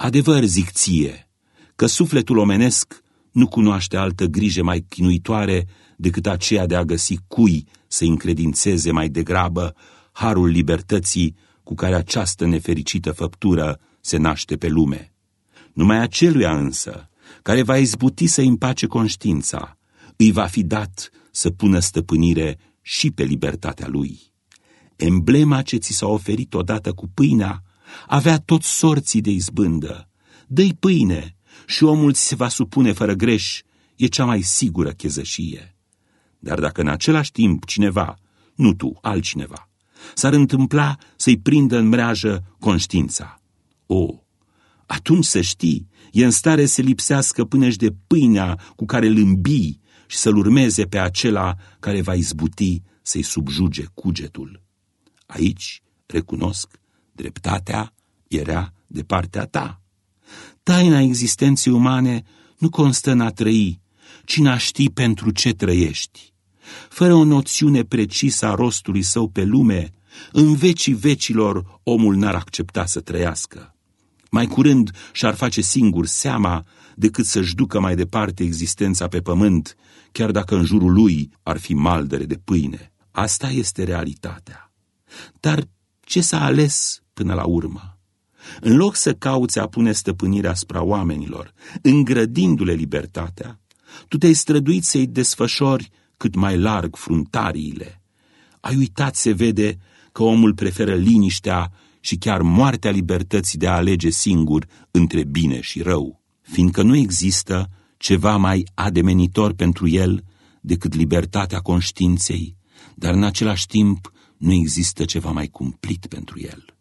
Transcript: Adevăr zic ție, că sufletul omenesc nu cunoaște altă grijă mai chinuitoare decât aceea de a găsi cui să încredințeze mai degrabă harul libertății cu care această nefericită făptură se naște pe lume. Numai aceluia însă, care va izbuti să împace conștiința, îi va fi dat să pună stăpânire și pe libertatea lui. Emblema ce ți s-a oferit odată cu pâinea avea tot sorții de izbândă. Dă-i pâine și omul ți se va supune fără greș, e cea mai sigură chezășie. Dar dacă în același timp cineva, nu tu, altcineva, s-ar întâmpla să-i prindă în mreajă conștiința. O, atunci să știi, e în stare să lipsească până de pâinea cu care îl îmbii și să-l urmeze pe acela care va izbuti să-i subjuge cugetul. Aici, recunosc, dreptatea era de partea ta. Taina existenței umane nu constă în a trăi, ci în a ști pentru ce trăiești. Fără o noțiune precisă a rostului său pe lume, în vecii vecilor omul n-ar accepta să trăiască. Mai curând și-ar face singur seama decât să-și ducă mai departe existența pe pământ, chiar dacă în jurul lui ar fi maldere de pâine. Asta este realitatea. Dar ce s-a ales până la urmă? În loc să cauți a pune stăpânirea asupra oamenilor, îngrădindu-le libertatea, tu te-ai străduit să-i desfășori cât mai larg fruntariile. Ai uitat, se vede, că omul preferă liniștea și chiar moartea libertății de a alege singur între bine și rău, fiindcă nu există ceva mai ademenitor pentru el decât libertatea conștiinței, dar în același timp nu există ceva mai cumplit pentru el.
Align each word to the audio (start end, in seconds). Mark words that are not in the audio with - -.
Adevăr 0.00 0.44
zic 0.44 0.70
ție, 0.70 1.28
că 1.76 1.86
sufletul 1.86 2.38
omenesc 2.38 3.02
nu 3.32 3.48
cunoaște 3.48 3.96
altă 3.96 4.24
grijă 4.24 4.62
mai 4.62 4.84
chinuitoare 4.88 5.66
decât 5.96 6.26
aceea 6.26 6.66
de 6.66 6.76
a 6.76 6.84
găsi 6.84 7.16
cui 7.26 7.66
să 7.88 8.04
încredințeze 8.04 8.90
mai 8.90 9.08
degrabă 9.08 9.74
harul 10.12 10.48
libertății 10.48 11.36
cu 11.62 11.74
care 11.74 11.94
această 11.94 12.46
nefericită 12.46 13.12
făptură 13.12 13.80
se 14.00 14.16
naște 14.16 14.56
pe 14.56 14.68
lume. 14.68 15.12
Numai 15.72 15.98
aceluia 15.98 16.58
însă, 16.58 17.10
care 17.42 17.62
va 17.62 17.76
izbuti 17.76 18.26
să 18.26 18.40
împace 18.40 18.86
conștiința, 18.86 19.78
îi 20.16 20.32
va 20.32 20.46
fi 20.46 20.62
dat 20.62 21.10
să 21.30 21.50
pună 21.50 21.78
stăpânire 21.78 22.58
și 22.82 23.10
pe 23.10 23.22
libertatea 23.22 23.88
lui. 23.88 24.20
Emblema 24.96 25.62
ce 25.62 25.76
ți 25.76 25.92
s-a 25.92 26.06
oferit 26.06 26.54
odată 26.54 26.92
cu 26.92 27.08
pâinea 27.14 27.62
avea 28.06 28.38
tot 28.38 28.62
sorții 28.62 29.20
de 29.20 29.30
izbândă. 29.30 30.08
Dă-i 30.46 30.74
pâine 30.80 31.36
și 31.66 31.84
omul 31.84 32.12
ți 32.12 32.26
se 32.26 32.34
va 32.34 32.48
supune 32.48 32.92
fără 32.92 33.14
greș, 33.14 33.60
e 33.96 34.06
cea 34.06 34.24
mai 34.24 34.42
sigură 34.42 34.90
chezășie. 34.90 35.76
Dar 36.38 36.60
dacă 36.60 36.80
în 36.80 36.88
același 36.88 37.32
timp 37.32 37.64
cineva, 37.64 38.18
nu 38.54 38.74
tu, 38.74 38.98
altcineva, 39.00 39.70
s-ar 40.14 40.32
întâmpla 40.32 40.96
să-i 41.16 41.38
prindă 41.38 41.76
în 41.76 41.88
mreajă 41.88 42.56
conștiința. 42.58 43.40
O, 43.86 44.22
atunci 44.86 45.24
să 45.24 45.40
știi, 45.40 45.88
e 46.12 46.24
în 46.24 46.30
stare 46.30 46.66
să 46.66 46.82
lipsească 46.82 47.44
până 47.44 47.68
de 47.68 47.94
pâinea 48.06 48.60
cu 48.76 48.84
care 48.84 49.06
îl 49.06 49.16
îmbii 49.16 49.80
și 50.06 50.16
să-l 50.16 50.36
urmeze 50.36 50.84
pe 50.84 50.98
acela 50.98 51.54
care 51.80 52.02
va 52.02 52.14
izbuti 52.14 52.82
să-i 53.02 53.22
subjuge 53.22 53.84
cugetul. 53.94 54.62
Aici, 55.26 55.82
recunosc, 56.06 56.80
dreptatea 57.18 57.92
era 58.28 58.72
de 58.86 59.02
partea 59.02 59.44
ta. 59.44 59.80
Taina 60.62 61.00
existenței 61.00 61.72
umane 61.72 62.24
nu 62.58 62.70
constă 62.70 63.10
în 63.10 63.20
a 63.20 63.30
trăi, 63.30 63.80
ci 64.24 64.36
în 64.36 64.46
a 64.46 64.56
ști 64.56 64.90
pentru 64.90 65.30
ce 65.30 65.52
trăiești. 65.52 66.32
Fără 66.88 67.14
o 67.14 67.24
noțiune 67.24 67.82
precisă 67.82 68.46
a 68.46 68.54
rostului 68.54 69.02
său 69.02 69.28
pe 69.28 69.44
lume, 69.44 69.92
în 70.32 70.54
vecii 70.54 70.94
vecilor 70.94 71.80
omul 71.82 72.16
n-ar 72.16 72.34
accepta 72.34 72.86
să 72.86 73.00
trăiască. 73.00 73.74
Mai 74.30 74.46
curând 74.46 74.90
și-ar 75.12 75.34
face 75.34 75.60
singur 75.60 76.06
seama 76.06 76.64
decât 76.94 77.26
să-și 77.26 77.54
ducă 77.54 77.80
mai 77.80 77.96
departe 77.96 78.42
existența 78.42 79.08
pe 79.08 79.20
pământ, 79.20 79.76
chiar 80.12 80.30
dacă 80.30 80.56
în 80.56 80.64
jurul 80.64 80.92
lui 80.92 81.30
ar 81.42 81.58
fi 81.58 81.74
maldere 81.74 82.24
de 82.24 82.36
pâine. 82.44 82.92
Asta 83.10 83.48
este 83.48 83.84
realitatea. 83.84 84.72
Dar 85.40 85.68
ce 86.00 86.20
s-a 86.20 86.44
ales 86.44 87.02
până 87.18 87.34
la 87.34 87.44
urmă? 87.44 87.98
În 88.60 88.76
loc 88.76 88.96
să 88.96 89.14
cauți 89.14 89.58
a 89.58 89.66
pune 89.66 89.92
stăpânirea 89.92 90.50
asupra 90.50 90.82
oamenilor, 90.82 91.52
îngrădindu-le 91.82 92.72
libertatea, 92.72 93.60
tu 94.08 94.18
te-ai 94.18 94.32
străduit 94.32 94.84
să-i 94.84 95.06
desfășori 95.06 95.90
cât 96.16 96.34
mai 96.34 96.58
larg 96.58 96.96
fruntariile. 96.96 98.02
Ai 98.60 98.76
uitat, 98.76 99.14
se 99.16 99.32
vede, 99.32 99.78
că 100.12 100.22
omul 100.22 100.54
preferă 100.54 100.94
liniștea 100.94 101.72
și 102.00 102.16
chiar 102.16 102.42
moartea 102.42 102.90
libertății 102.90 103.58
de 103.58 103.68
a 103.68 103.74
alege 103.74 104.10
singur 104.10 104.66
între 104.90 105.24
bine 105.24 105.60
și 105.60 105.82
rău, 105.82 106.22
fiindcă 106.40 106.82
nu 106.82 106.96
există 106.96 107.70
ceva 107.96 108.36
mai 108.36 108.66
ademenitor 108.74 109.52
pentru 109.52 109.88
el 109.88 110.24
decât 110.60 110.94
libertatea 110.94 111.58
conștiinței, 111.58 112.56
dar 112.94 113.14
în 113.14 113.22
același 113.22 113.66
timp 113.66 114.12
nu 114.36 114.52
există 114.52 115.04
ceva 115.04 115.30
mai 115.30 115.46
cumplit 115.46 116.06
pentru 116.06 116.40
el. 116.40 116.77